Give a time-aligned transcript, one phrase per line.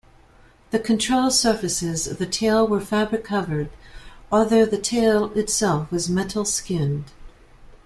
[0.71, 3.69] The control surfaces of the tail were fabric-covered
[4.31, 7.11] although the tail itself was metal-skinned.